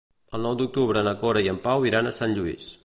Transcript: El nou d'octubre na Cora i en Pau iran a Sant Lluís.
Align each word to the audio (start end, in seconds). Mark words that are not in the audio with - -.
El 0.37 0.41
nou 0.45 0.55
d'octubre 0.61 1.03
na 1.09 1.13
Cora 1.21 1.45
i 1.49 1.53
en 1.53 1.61
Pau 1.69 1.87
iran 1.91 2.09
a 2.13 2.17
Sant 2.23 2.37
Lluís. 2.39 2.77